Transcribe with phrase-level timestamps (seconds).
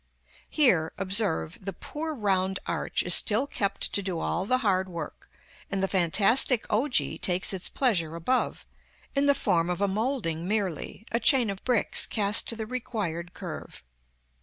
[0.49, 5.29] Here, observe, the poor round arch is still kept to do all the hard work,
[5.69, 8.65] and the fantastic ogee takes its pleasure above,
[9.13, 13.35] in the form of a moulding merely, a chain of bricks cast to the required
[13.35, 13.83] curve.